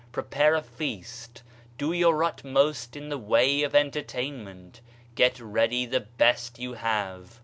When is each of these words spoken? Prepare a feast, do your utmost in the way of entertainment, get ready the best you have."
Prepare 0.11 0.55
a 0.55 0.63
feast, 0.63 1.43
do 1.77 1.91
your 1.93 2.23
utmost 2.23 2.95
in 2.95 3.09
the 3.09 3.19
way 3.19 3.61
of 3.61 3.75
entertainment, 3.75 4.81
get 5.13 5.39
ready 5.39 5.85
the 5.85 5.99
best 6.01 6.57
you 6.57 6.73
have." 6.73 7.39